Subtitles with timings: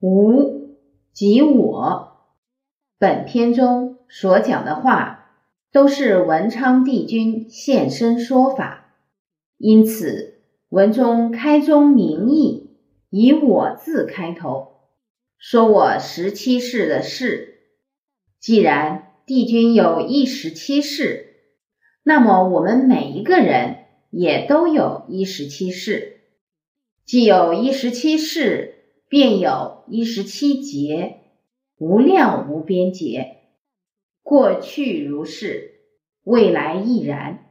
[0.00, 0.76] 吾
[1.14, 2.12] 即我。
[2.98, 5.30] 本篇中所讲的话，
[5.72, 8.94] 都是文昌帝君现身说法，
[9.56, 12.76] 因此文中开宗明义，
[13.08, 14.80] 以我字开头，
[15.38, 17.54] 说我十七世的事。
[18.38, 21.36] 既然帝君有一十七世，
[22.02, 23.76] 那么我们每一个人
[24.10, 26.20] 也都有一十七世，
[27.06, 28.74] 既有一十七世。
[29.08, 31.20] 便有一十七劫，
[31.78, 33.36] 无量无边劫。
[34.22, 35.74] 过去如是，
[36.24, 37.44] 未来亦然。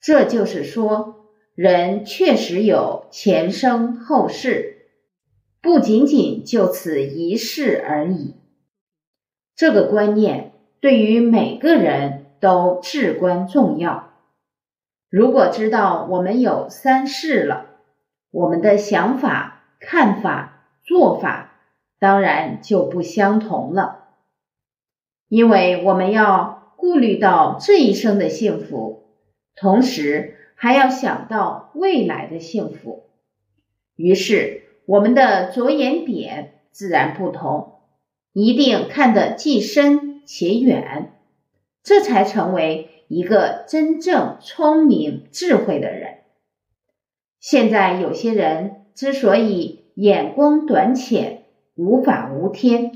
[0.00, 4.88] 这就是说，人确实有前生后世，
[5.62, 8.34] 不仅仅就此一世而已。
[9.56, 14.10] 这个观念对于每个人都至关重要。
[15.08, 17.66] 如果知道我们有三世了，
[18.30, 19.61] 我们的想法。
[19.84, 21.58] 看法、做法
[21.98, 24.10] 当然就不相同了，
[25.28, 29.08] 因为我们要顾虑到这一生的幸福，
[29.56, 33.10] 同时还要想到未来的幸福，
[33.96, 37.80] 于是我们的着眼点自然不同，
[38.32, 41.12] 一定看得既深且远，
[41.82, 46.18] 这才成为一个真正聪明智慧的人。
[47.40, 48.81] 现在有些人。
[48.94, 52.92] 之所以眼光短浅、无法无天，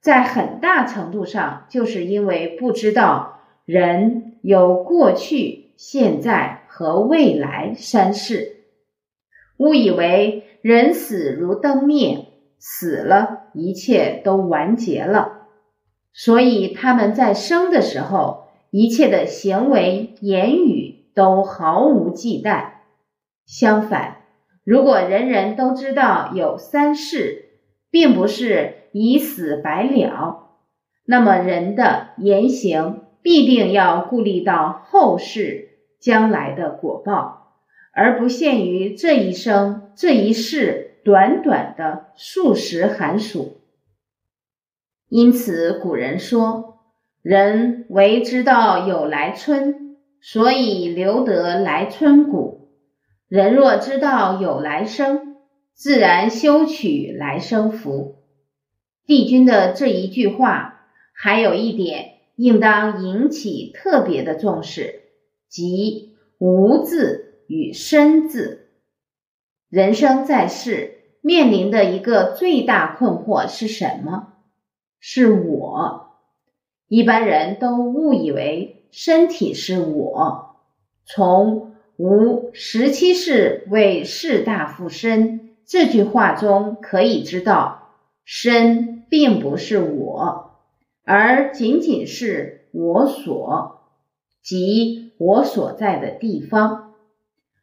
[0.00, 8.64] 在很大程度上就是因为不知道人有过去、现在和未来三世，
[9.56, 12.26] 误以为人死如灯灭，
[12.58, 15.46] 死了一切都完结了，
[16.12, 22.72] 所以他们在生的时候，一切的行为、言语都毫无忌惮。
[23.46, 24.16] 相反。
[24.68, 27.52] 如果人人都知道有三世，
[27.90, 30.50] 并不是以死白了，
[31.06, 37.54] 那么人的言行必定要顾虑到后世将来的果报，
[37.94, 43.62] 而不限于这一生这一世短短的数十寒暑。
[45.08, 46.80] 因此，古人说
[47.24, 52.67] ：“人为知道有来春，所以留得来春谷。”
[53.28, 55.36] 人若知道有来生，
[55.74, 58.22] 自然修取来生福。
[59.04, 65.02] 帝君的这一句话，还有一点应当引起特别的重视，
[65.46, 68.70] 即“无”字与“身”字。
[69.68, 74.32] 人生在世，面临的一个最大困惑是什么？
[75.00, 76.14] 是我。
[76.86, 80.56] 一般人都误以为身体是我，
[81.04, 81.74] 从。
[81.98, 87.90] 吾十七世为士大夫身，这句话中可以知道，
[88.24, 90.52] 身并不是我，
[91.04, 93.80] 而仅仅是我所，
[94.44, 96.94] 即我所在的地方。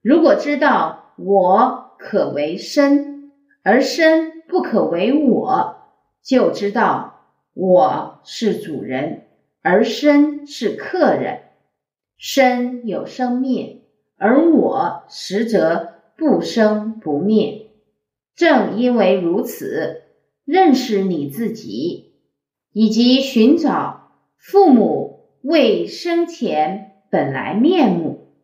[0.00, 3.32] 如果知道我可为身，
[3.64, 5.76] 而身不可为我，
[6.22, 9.24] 就知道我是主人，
[9.60, 11.40] 而身是客人。
[12.16, 13.78] 身有生灭。
[14.20, 17.70] 而我实则不生不灭，
[18.36, 20.02] 正因为如此，
[20.44, 22.12] 认识你自己，
[22.70, 28.34] 以及寻找父母未生前本来面目，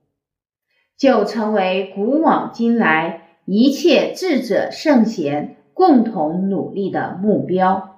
[0.96, 7.95] 就成为古往今来一切智者圣贤共同努力的目标。